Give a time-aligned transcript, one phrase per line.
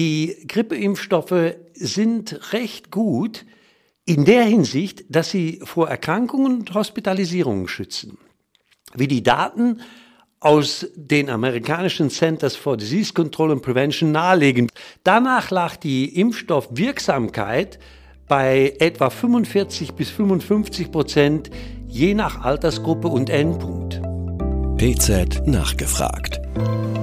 [0.00, 3.44] Die Grippeimpfstoffe sind recht gut
[4.06, 8.16] in der Hinsicht, dass sie vor Erkrankungen und Hospitalisierungen schützen.
[8.94, 9.82] Wie die Daten
[10.40, 14.68] aus den amerikanischen Centers for Disease Control and Prevention nahelegen.
[15.04, 17.78] Danach lag die Impfstoffwirksamkeit
[18.26, 21.50] bei etwa 45 bis 55 Prozent
[21.86, 24.00] je nach Altersgruppe und Endpunkt.
[24.80, 26.40] PZ nachgefragt.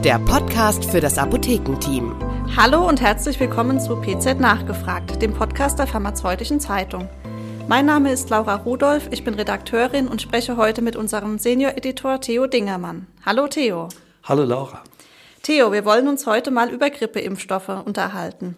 [0.04, 2.16] Der Podcast für das Apothekenteam.
[2.58, 7.08] Hallo und herzlich willkommen zu PZ Nachgefragt, dem Podcast der Pharmazeutischen Zeitung.
[7.68, 12.48] Mein Name ist Laura Rudolph, ich bin Redakteurin und spreche heute mit unserem Senior-Editor Theo
[12.48, 13.06] Dingermann.
[13.24, 13.90] Hallo Theo.
[14.24, 14.82] Hallo Laura.
[15.44, 18.58] Theo, wir wollen uns heute mal über Grippeimpfstoffe unterhalten.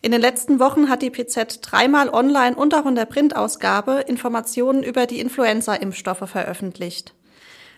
[0.00, 4.82] In den letzten Wochen hat die PZ dreimal online und auch in der Printausgabe Informationen
[4.82, 7.12] über die Influenza-Impfstoffe veröffentlicht.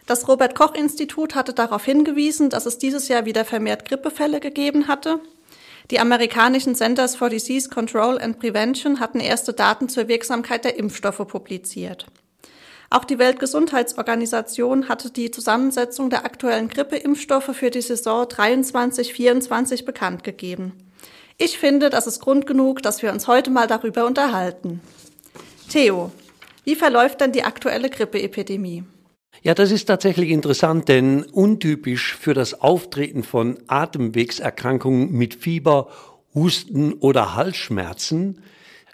[0.06, 4.88] Das Robert Koch Institut hatte darauf hingewiesen, dass es dieses Jahr wieder vermehrt Grippefälle gegeben
[4.88, 5.20] hatte
[5.91, 11.27] die amerikanischen Centers for Disease Control and Prevention hatten erste Daten zur Wirksamkeit der Impfstoffe
[11.27, 12.06] publiziert.
[12.89, 20.72] Auch die Weltgesundheitsorganisation hatte die Zusammensetzung der aktuellen Grippeimpfstoffe für die Saison 23-24 bekannt gegeben.
[21.39, 24.81] Ich finde, das ist Grund genug, dass wir uns heute mal darüber unterhalten.
[25.70, 26.12] Theo,
[26.64, 28.84] wie verläuft denn die aktuelle Grippeepidemie?
[29.41, 35.88] Ja, das ist tatsächlich interessant, denn untypisch für das Auftreten von Atemwegserkrankungen mit Fieber,
[36.34, 38.41] Husten oder Halsschmerzen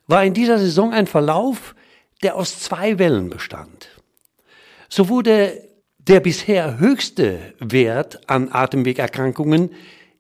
[0.07, 1.75] war in dieser Saison ein Verlauf,
[2.23, 3.89] der aus zwei Wellen bestand.
[4.89, 9.71] So wurde der bisher höchste Wert an Atemwegerkrankungen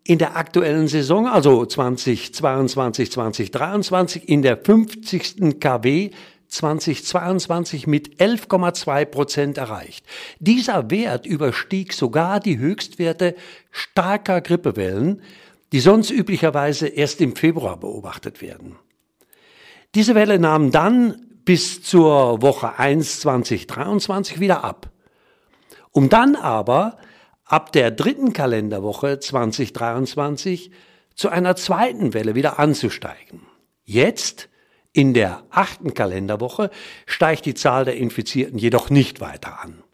[0.04, 5.58] in der aktuellen Saison, also 2022, 2023, in der 50.
[5.58, 6.10] KW
[6.48, 10.06] 2022 mit 11,2 Prozent erreicht.
[10.38, 13.34] Dieser Wert überstieg sogar die Höchstwerte
[13.70, 15.22] starker Grippewellen,
[15.72, 18.76] die sonst üblicherweise erst im Februar beobachtet werden.
[19.94, 24.90] Diese Welle nahm dann bis zur Woche 1 2023 wieder ab,
[25.92, 26.98] um dann aber
[27.44, 30.70] ab der dritten Kalenderwoche 2023
[31.14, 33.42] zu einer zweiten Welle wieder anzusteigen.
[33.84, 34.48] Jetzt
[34.98, 36.70] in der achten Kalenderwoche
[37.06, 39.84] steigt die Zahl der Infizierten jedoch nicht weiter an.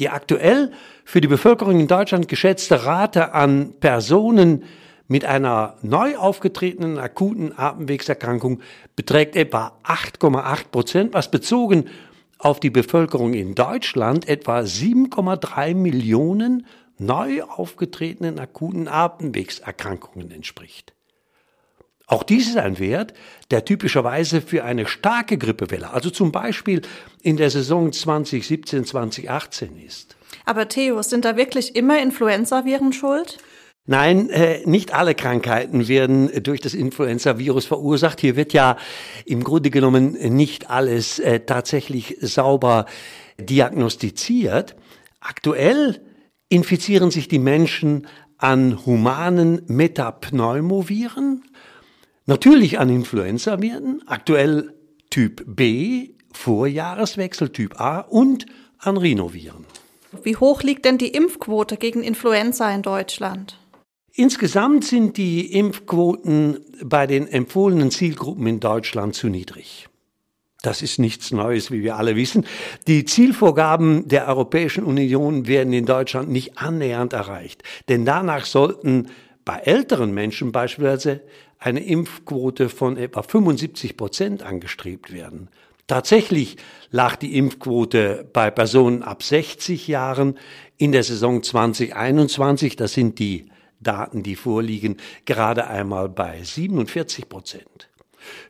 [0.00, 0.72] Die aktuell
[1.04, 4.64] für die Bevölkerung in Deutschland geschätzte Rate an Personen
[5.06, 8.62] mit einer neu aufgetretenen akuten Atemwegserkrankung
[8.96, 11.84] beträgt etwa 8,8 Prozent, was bezogen
[12.38, 16.66] auf die Bevölkerung in Deutschland etwa 7,3 Millionen
[16.98, 20.95] neu aufgetretenen akuten Atemwegserkrankungen entspricht.
[22.06, 23.14] Auch dies ist ein Wert,
[23.50, 26.82] der typischerweise für eine starke Grippewelle, also zum Beispiel
[27.22, 30.16] in der Saison 2017, 2018 ist.
[30.44, 33.38] Aber Theo, sind da wirklich immer Influenzaviren schuld?
[33.86, 38.20] Nein, äh, nicht alle Krankheiten werden durch das Influenza-Virus verursacht.
[38.20, 38.76] Hier wird ja
[39.24, 42.86] im Grunde genommen nicht alles äh, tatsächlich sauber
[43.38, 44.74] diagnostiziert.
[45.20, 46.00] Aktuell
[46.48, 48.08] infizieren sich die Menschen
[48.38, 51.44] an humanen Metapneumoviren,
[52.28, 54.74] Natürlich an Influenza-Viren, aktuell
[55.10, 58.46] Typ B, Vorjahreswechsel Typ A und
[58.78, 59.64] an Rhinoviren.
[60.24, 63.60] Wie hoch liegt denn die Impfquote gegen Influenza in Deutschland?
[64.12, 69.88] Insgesamt sind die Impfquoten bei den empfohlenen Zielgruppen in Deutschland zu niedrig.
[70.62, 72.44] Das ist nichts Neues, wie wir alle wissen.
[72.88, 77.62] Die Zielvorgaben der Europäischen Union werden in Deutschland nicht annähernd erreicht.
[77.88, 79.10] Denn danach sollten
[79.44, 81.22] bei älteren Menschen beispielsweise
[81.58, 85.48] eine Impfquote von etwa 75 Prozent angestrebt werden.
[85.86, 86.56] Tatsächlich
[86.90, 90.36] lag die Impfquote bei Personen ab 60 Jahren
[90.76, 93.46] in der Saison 2021, das sind die
[93.78, 94.96] Daten, die vorliegen,
[95.26, 97.88] gerade einmal bei 47 Prozent.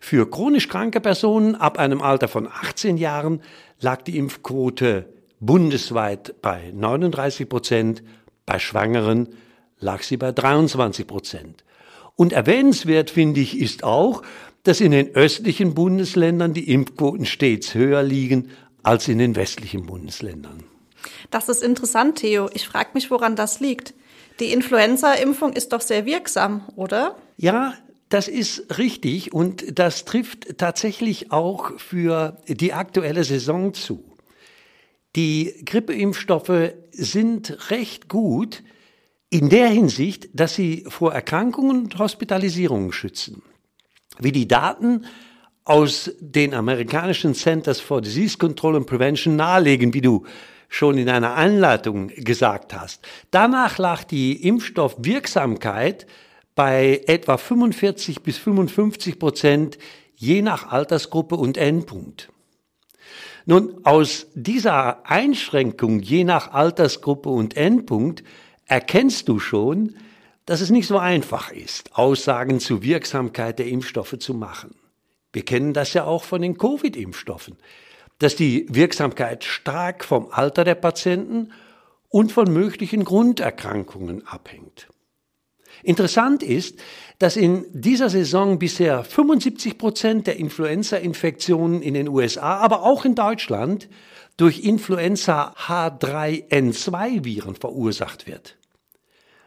[0.00, 3.42] Für chronisch kranke Personen ab einem Alter von 18 Jahren
[3.80, 8.02] lag die Impfquote bundesweit bei 39 Prozent,
[8.46, 9.28] bei Schwangeren
[9.78, 11.64] lag sie bei 23 Prozent.
[12.16, 14.22] Und erwähnenswert finde ich ist auch,
[14.62, 18.50] dass in den östlichen Bundesländern die Impfquoten stets höher liegen
[18.82, 20.64] als in den westlichen Bundesländern.
[21.30, 22.48] Das ist interessant, Theo.
[22.52, 23.94] Ich frage mich, woran das liegt.
[24.40, 27.16] Die Influenza-Impfung ist doch sehr wirksam, oder?
[27.36, 27.74] Ja,
[28.08, 34.04] das ist richtig und das trifft tatsächlich auch für die aktuelle Saison zu.
[35.16, 38.62] Die Grippeimpfstoffe sind recht gut,
[39.30, 43.42] in der Hinsicht, dass sie vor Erkrankungen und Hospitalisierungen schützen.
[44.18, 45.04] Wie die Daten
[45.64, 50.24] aus den amerikanischen Centers for Disease Control and Prevention nahelegen, wie du
[50.68, 53.06] schon in einer Einleitung gesagt hast.
[53.30, 56.06] Danach lag die Impfstoffwirksamkeit
[56.54, 59.78] bei etwa 45 bis 55 Prozent
[60.14, 62.30] je nach Altersgruppe und Endpunkt.
[63.44, 68.24] Nun, aus dieser Einschränkung je nach Altersgruppe und Endpunkt
[68.66, 69.96] erkennst du schon,
[70.44, 74.74] dass es nicht so einfach ist, Aussagen zur Wirksamkeit der Impfstoffe zu machen.
[75.32, 77.56] Wir kennen das ja auch von den Covid-Impfstoffen,
[78.18, 81.52] dass die Wirksamkeit stark vom Alter der Patienten
[82.08, 84.88] und von möglichen Grunderkrankungen abhängt.
[85.82, 86.78] Interessant ist,
[87.18, 93.14] dass in dieser Saison bisher 75 Prozent der Influenza-Infektionen in den USA, aber auch in
[93.14, 93.88] Deutschland
[94.36, 98.56] durch Influenza H3N2-Viren verursacht wird.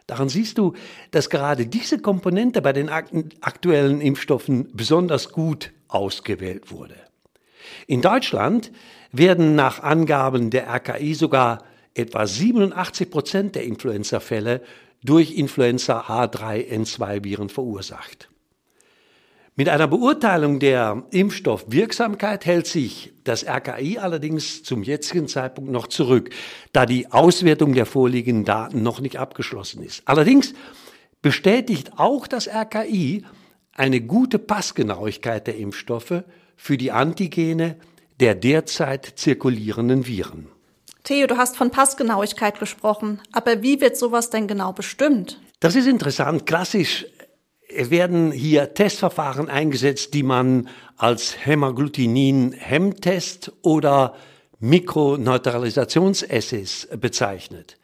[0.07, 0.73] Daran siehst du,
[1.11, 6.95] dass gerade diese Komponente bei den aktuellen Impfstoffen besonders gut ausgewählt wurde.
[7.85, 8.71] In Deutschland
[9.11, 11.63] werden nach Angaben der RKI sogar
[11.93, 14.63] etwa 87 Prozent der Influenza-Fälle
[15.03, 18.29] durch Influenza H3N2-Viren verursacht.
[19.59, 26.29] Mit einer Beurteilung der Impfstoffwirksamkeit hält sich das RKI allerdings zum jetzigen Zeitpunkt noch zurück,
[26.71, 30.01] da die Auswertung der vorliegenden Daten noch nicht abgeschlossen ist.
[30.05, 30.53] Allerdings
[31.21, 33.25] bestätigt auch das RKI
[33.73, 36.23] eine gute Passgenauigkeit der Impfstoffe
[36.55, 37.75] für die Antigene
[38.21, 40.47] der derzeit zirkulierenden Viren.
[41.03, 45.41] Theo, du hast von Passgenauigkeit gesprochen, aber wie wird sowas denn genau bestimmt?
[45.59, 46.45] Das ist interessant.
[46.45, 47.05] Klassisch
[47.69, 54.15] werden hier Testverfahren eingesetzt, die man als Hämagglutinin-Hemmtest oder
[54.59, 57.77] Mikroneutralisationsassays bezeichnet.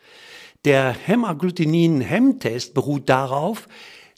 [0.65, 3.67] Der Hämagglutinin-Hemmtest beruht darauf,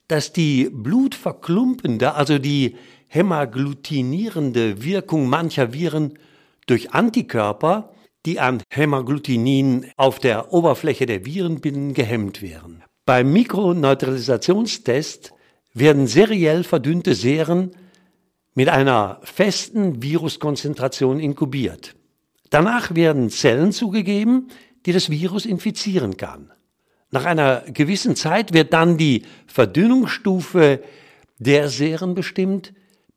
[0.07, 2.77] dass die blutverklumpende, also die
[3.07, 6.17] hämagglutinierende Wirkung mancher Viren
[6.65, 7.93] durch Antikörper,
[8.25, 12.83] die an Hämagglutinin auf der Oberfläche der Viren binden, gehemmt wären.
[13.05, 15.33] Beim Mikroneutralisationstest
[15.79, 17.71] werden seriell verdünnte Seren
[18.53, 21.95] mit einer festen Viruskonzentration inkubiert.
[22.49, 24.47] Danach werden Zellen zugegeben,
[24.85, 26.51] die das Virus infizieren kann.
[27.11, 30.81] Nach einer gewissen Zeit wird dann die Verdünnungsstufe
[31.39, 32.73] der Seren bestimmt,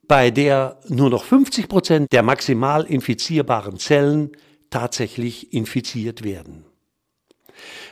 [0.07, 4.33] bei der nur noch 50 Prozent der maximal infizierbaren Zellen
[4.69, 6.65] tatsächlich infiziert werden.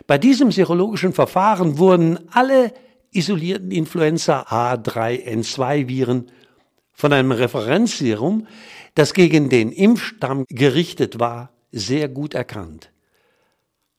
[0.06, 2.73] Bei diesem serologischen Verfahren wurden alle
[3.12, 6.25] isolierten Influenza H3N2
[6.93, 8.46] von einem Referenzserum,
[8.94, 12.90] das gegen den Impfstamm gerichtet war, sehr gut erkannt.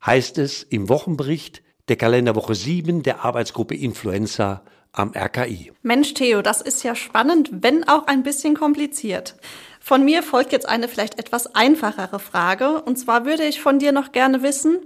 [0.05, 5.71] Heißt es im Wochenbericht der Kalenderwoche 7 der Arbeitsgruppe Influenza am RKI.
[5.81, 9.35] Mensch, Theo, das ist ja spannend, wenn auch ein bisschen kompliziert.
[9.79, 12.81] Von mir folgt jetzt eine vielleicht etwas einfachere Frage.
[12.81, 14.79] Und zwar würde ich von dir noch gerne wissen,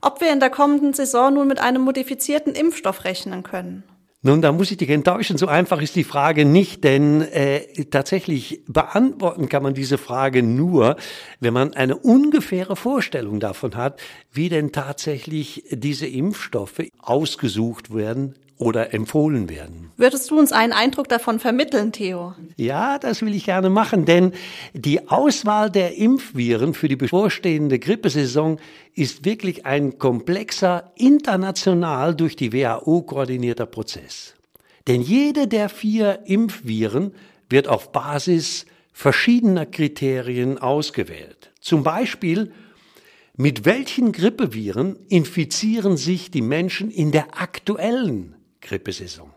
[0.00, 3.84] ob wir in der kommenden Saison nun mit einem modifizierten Impfstoff rechnen können.
[4.26, 5.36] Nun, da muss ich dich enttäuschen.
[5.36, 10.96] So einfach ist die Frage nicht, denn äh, tatsächlich beantworten kann man diese Frage nur,
[11.40, 14.00] wenn man eine ungefähre Vorstellung davon hat,
[14.32, 19.90] wie denn tatsächlich diese Impfstoffe ausgesucht werden oder empfohlen werden.
[19.96, 22.34] Würdest du uns einen Eindruck davon vermitteln, Theo?
[22.56, 24.32] Ja, das will ich gerne machen, denn
[24.72, 28.58] die Auswahl der Impfviren für die bevorstehende Grippesaison
[28.94, 34.34] ist wirklich ein komplexer, international durch die WHO koordinierter Prozess.
[34.86, 37.14] Denn jede der vier Impfviren
[37.48, 41.50] wird auf Basis verschiedener Kriterien ausgewählt.
[41.60, 42.52] Zum Beispiel
[43.36, 49.30] mit welchen Grippeviren infizieren sich die Menschen in der aktuellen Grippesaison.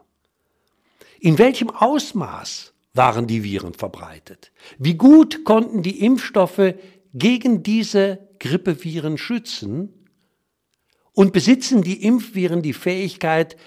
[1.19, 4.51] In welchem Ausmaß waren die Viren verbreitet?
[4.79, 6.73] Wie gut konnten die Impfstoffe
[7.13, 9.93] gegen diese Grippeviren schützen?
[11.13, 13.57] Und besitzen die Impfviren die Fähigkeit,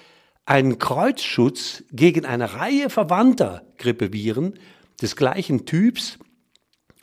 [0.45, 4.57] einen Kreuzschutz gegen eine Reihe verwandter Grippeviren
[5.01, 6.17] des gleichen Typs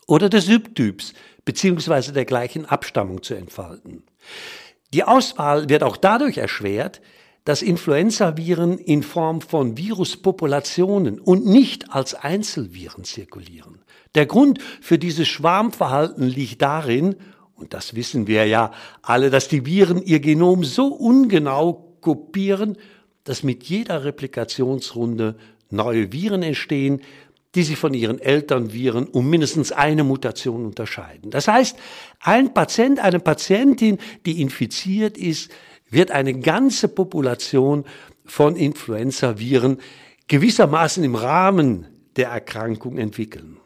[0.07, 1.13] oder des Subtyps
[1.45, 4.05] beziehungsweise der gleichen Abstammung zu entfalten.
[4.93, 7.01] Die Auswahl wird auch dadurch erschwert,
[7.49, 13.79] dass Influenzaviren in Form von Viruspopulationen und nicht als Einzelviren zirkulieren.
[14.15, 17.17] Der Grund für dieses Schwarmverhalten liegt darin,
[17.55, 22.77] und das wissen wir ja alle, dass die Viren ihr Genom so ungenau kopieren,
[23.25, 25.37] dass mit jeder Replikationsrunde
[25.71, 27.01] neue Viren entstehen,
[27.55, 31.31] die sich von ihren Elternviren um mindestens eine Mutation unterscheiden.
[31.31, 31.79] Das heißt,
[32.21, 35.51] ein Patient, eine Patientin, die infiziert ist,
[35.91, 37.85] wird eine ganze Population
[38.25, 39.79] von Influenza-Viren
[40.29, 43.57] gewissermaßen im Rahmen der Erkrankung entwickeln.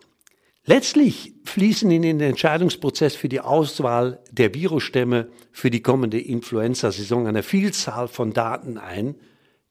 [0.64, 7.42] Letztlich fließen in den Entscheidungsprozess für die Auswahl der Virusstämme für die kommende Influenza-Saison eine
[7.42, 9.16] Vielzahl von Daten ein,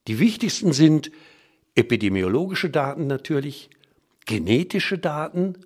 [0.08, 1.12] Die wichtigsten sind
[1.76, 3.70] epidemiologische Daten natürlich,
[4.26, 5.58] genetische Daten.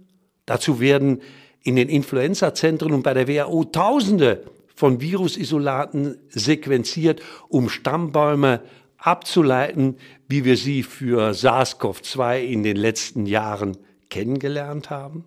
[0.45, 1.21] Dazu werden
[1.61, 4.43] in den Influenza-Zentren und bei der WHO Tausende
[4.75, 8.61] von Virusisolaten sequenziert, um Stammbäume
[8.97, 13.77] abzuleiten, wie wir sie für SARS-CoV-2 in den letzten Jahren
[14.09, 15.25] kennengelernt haben.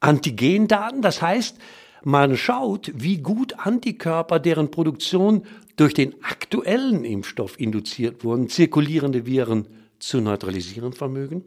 [0.00, 1.58] Antigendaten, das heißt,
[2.04, 5.44] man schaut, wie gut Antikörper, deren Produktion
[5.76, 9.66] durch den aktuellen Impfstoff induziert wurden, zirkulierende Viren
[9.98, 11.42] zu neutralisieren vermögen.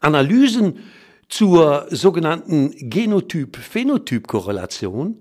[0.00, 0.80] Analysen
[1.28, 5.20] zur sogenannten Genotyp-Phänotyp-Korrelation.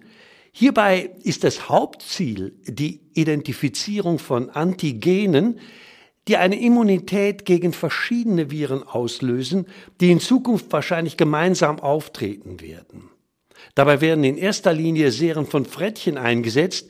[0.60, 5.60] Hierbei ist das Hauptziel die Identifizierung von Antigenen,
[6.28, 9.68] die eine Immunität gegen verschiedene Viren auslösen,
[10.02, 13.04] die in Zukunft wahrscheinlich gemeinsam auftreten werden.
[13.76, 16.90] Dabei werden in erster Linie Serien von Frettchen eingesetzt,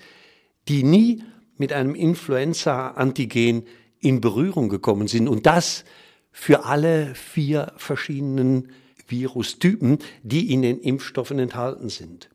[0.69, 1.23] die nie
[1.57, 3.65] mit einem Influenza-Antigen
[3.99, 5.27] in Berührung gekommen sind.
[5.27, 5.83] Und das
[6.31, 8.71] für alle vier verschiedenen
[9.09, 12.29] Virustypen, die in den Impfstoffen enthalten sind.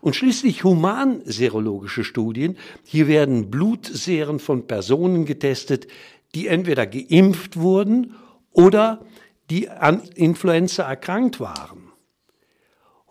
[0.00, 2.56] Und schließlich humanserologische Studien.
[2.84, 5.86] Hier werden Blutseren von Personen getestet,
[6.34, 8.14] die entweder geimpft wurden
[8.52, 9.04] oder
[9.50, 11.92] die an Influenza erkrankt waren.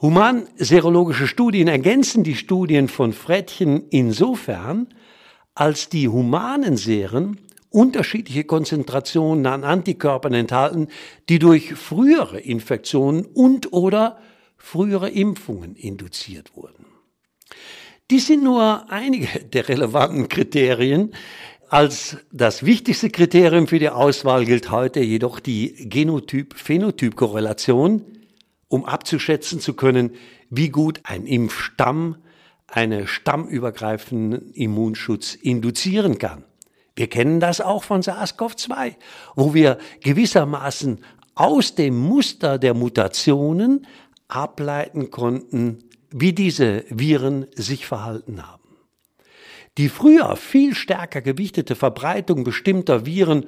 [0.02, 4.88] Humanserologische Studien ergänzen die Studien von Frettchen insofern,
[5.56, 7.40] als die humanen Seren
[7.70, 10.90] unterschiedliche Konzentrationen an Antikörpern enthalten,
[11.30, 14.20] die durch frühere Infektionen und oder
[14.64, 16.86] frühere Impfungen induziert wurden.
[18.10, 21.14] Dies sind nur einige der relevanten Kriterien.
[21.68, 28.06] Als das wichtigste Kriterium für die Auswahl gilt heute jedoch die Genotyp-Phänotyp-Korrelation,
[28.70, 30.12] um abzuschätzen zu können,
[30.50, 32.16] wie gut ein Impfstamm
[32.66, 36.46] einen stammübergreifenden Immunschutz induzieren kann.
[36.96, 38.96] Wir kennen das auch von SARS-CoV-2,
[39.36, 41.02] wo wir gewissermaßen
[41.36, 43.86] aus dem Muster der Mutationen
[44.28, 48.64] ableiten konnten, wie diese Viren sich verhalten haben.
[49.78, 53.46] Die früher viel stärker gewichtete Verbreitung bestimmter Viren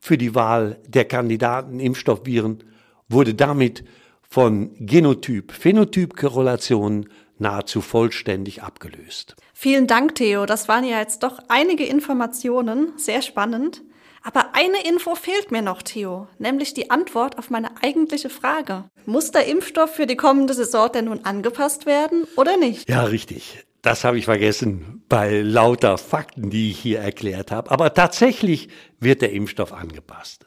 [0.00, 2.64] für die Wahl der Kandidaten Impfstoffviren
[3.08, 3.84] wurde damit
[4.28, 7.08] von Genotyp-Phänotyp-Korrelationen
[7.38, 9.34] nahezu vollständig abgelöst.
[9.54, 10.44] Vielen Dank, Theo.
[10.46, 12.92] Das waren ja jetzt doch einige Informationen.
[12.96, 13.82] Sehr spannend.
[14.28, 18.84] Aber eine Info fehlt mir noch, Theo, nämlich die Antwort auf meine eigentliche Frage.
[19.06, 22.90] Muss der Impfstoff für die kommende Saison denn nun angepasst werden oder nicht?
[22.90, 23.64] Ja, richtig.
[23.80, 27.70] Das habe ich vergessen bei lauter Fakten, die ich hier erklärt habe.
[27.70, 28.68] Aber tatsächlich
[29.00, 30.44] wird der Impfstoff angepasst.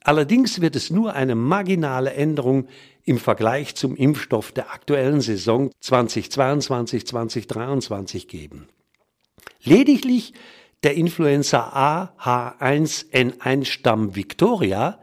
[0.00, 2.68] Allerdings wird es nur eine marginale Änderung
[3.02, 8.68] im Vergleich zum Impfstoff der aktuellen Saison 2022-2023 geben.
[9.64, 10.34] Lediglich
[10.84, 14.98] der Influenza A H1N1 Stamm Victoria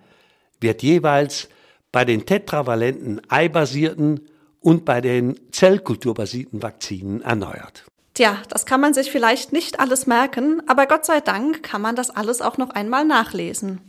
[0.59, 1.49] wird jeweils
[1.91, 4.29] bei den tetravalenten eibasierten
[4.61, 7.83] und bei den zellkulturbasierten Vakzinen erneuert.
[8.13, 11.95] Tja, das kann man sich vielleicht nicht alles merken, aber Gott sei Dank kann man
[11.95, 13.81] das alles auch noch einmal nachlesen.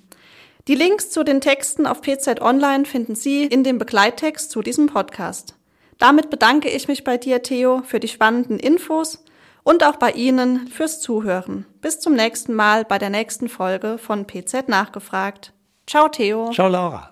[0.68, 4.86] Die Links zu den Texten auf PZ Online finden Sie in dem Begleittext zu diesem
[4.86, 5.56] Podcast.
[5.98, 9.24] Damit bedanke ich mich bei dir, Theo, für die spannenden Infos
[9.64, 11.66] und auch bei Ihnen fürs Zuhören.
[11.80, 15.52] Bis zum nächsten Mal bei der nächsten Folge von PZ Nachgefragt.
[15.86, 16.50] Ciao, Theo.
[16.52, 17.08] Ciao, Laura.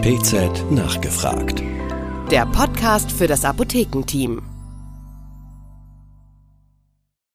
[0.00, 1.62] PZ Nachgefragt.
[2.30, 4.55] Der Podcast für das Apothekenteam.